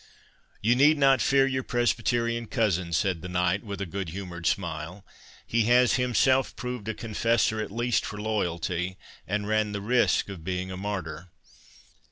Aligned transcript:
"You 0.63 0.75
need 0.75 0.97
not 0.97 1.21
fear 1.21 1.45
your 1.45 1.61
Presbyterian 1.61 2.47
cousin," 2.47 2.91
said 2.91 3.21
the 3.21 3.29
knight, 3.29 3.63
with 3.63 3.79
a 3.81 3.85
good 3.85 4.09
humoured 4.09 4.47
smile, 4.47 5.05
"he 5.45 5.65
has 5.65 5.93
himself 5.93 6.55
proved 6.55 6.87
a 6.87 6.95
confessor 6.95 7.61
at 7.61 7.69
least 7.69 8.03
for 8.03 8.19
loyalty, 8.19 8.97
and 9.27 9.47
ran 9.47 9.73
the 9.73 9.79
risk 9.81 10.27
of 10.27 10.43
being 10.43 10.71
a 10.71 10.75
martyr." 10.75 11.29